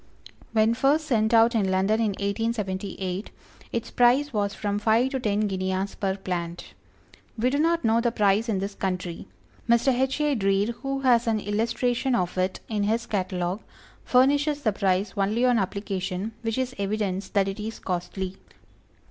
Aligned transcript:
When 0.51 0.73
first 0.73 1.05
sent 1.05 1.31
out 1.31 1.53
in 1.53 1.69
London 1.69 1.99
in 1.99 2.11
1878, 2.13 3.29
its 3.71 3.91
price 3.91 4.33
was 4.33 4.55
from 4.55 4.79
five 4.79 5.11
to 5.11 5.19
ten 5.19 5.41
guineas 5.41 5.93
per 5.93 6.17
plant. 6.17 6.73
We 7.37 7.51
do 7.51 7.59
not 7.59 7.85
know 7.85 8.01
the 8.01 8.11
price 8.11 8.49
in 8.49 8.57
this 8.57 8.73
country. 8.73 9.27
Mr. 9.69 9.93
H. 9.93 10.19
A. 10.21 10.33
Dreer 10.33 10.71
who 10.81 11.01
has 11.01 11.27
an 11.27 11.39
illustration 11.39 12.15
of 12.15 12.35
it 12.39 12.61
in 12.67 12.81
his 12.85 13.05
catalogue, 13.05 13.61
furnishes 14.03 14.63
the 14.63 14.73
price 14.73 15.13
only 15.15 15.45
on 15.45 15.59
application, 15.59 16.31
which 16.41 16.57
is 16.57 16.73
evidence 16.79 17.29
that 17.29 17.47
it 17.47 17.59
is 17.59 17.77
costly. 17.77 18.37